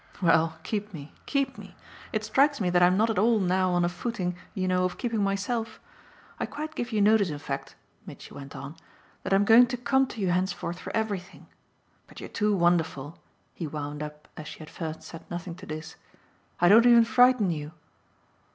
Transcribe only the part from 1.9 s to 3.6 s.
It strikes me that I'm not at all